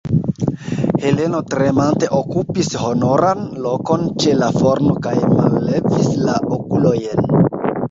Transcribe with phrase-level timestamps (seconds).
[1.03, 7.33] Heleno tremante okupis honoran lokon ĉe la forno kaj mallevis la okulojn.